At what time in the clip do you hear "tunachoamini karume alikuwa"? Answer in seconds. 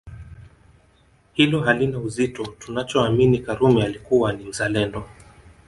2.45-4.33